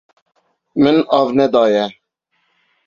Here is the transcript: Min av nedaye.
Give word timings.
Min 0.85 0.97
av 1.19 1.27
nedaye. 1.41 1.85